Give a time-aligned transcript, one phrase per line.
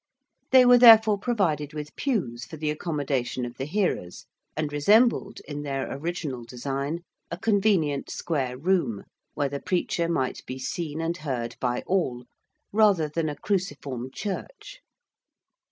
[0.49, 4.25] They were therefore provided with pews for the accommodation of the hearers,
[4.57, 9.03] and resembled, in their original design, a convenient square room,
[9.35, 12.25] where the preacher might be seen and heard by all,
[12.73, 14.79] rather than a cruciform church.